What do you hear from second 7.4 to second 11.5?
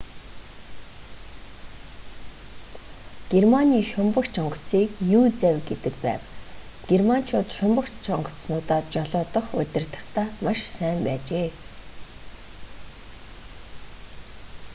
шумбагч онгоцнуудаа жолоодох удирдахдаа маш сайн байжээ